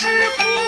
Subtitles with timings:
[0.00, 0.67] 师傅。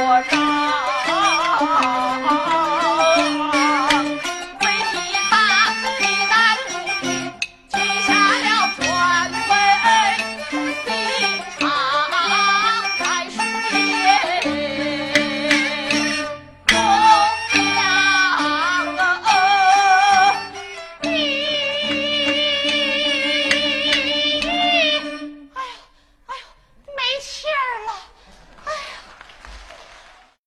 [0.00, 0.47] 我唱